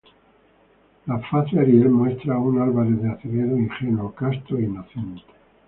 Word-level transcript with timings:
La 1.05 1.19
Face 1.19 1.55
Ariel 1.59 1.89
muestra 1.91 2.39
un 2.39 2.59
Álvares 2.59 2.99
de 3.03 3.11
Azevedo 3.11 3.55
ingenuo, 3.55 4.11
casto 4.15 4.57
e 4.57 4.63
inocente. 4.63 5.21